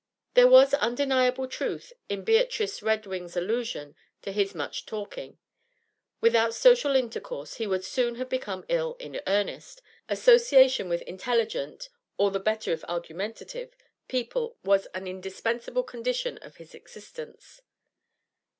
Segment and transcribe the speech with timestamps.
[0.33, 5.37] There was undeniable truth in Beatrice Redwing's allusion to his much talking;
[6.21, 12.31] without social intercourse he would soon have become ill in earnest; association with intelligent all
[12.31, 13.75] the better if argumentative
[14.07, 17.61] people was an indispensable condition of his existence.